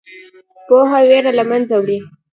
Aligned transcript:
پوهه 0.67 0.99
ویره 1.07 1.31
له 1.39 1.43
منځه 1.51 1.73
وړي. 1.79 1.99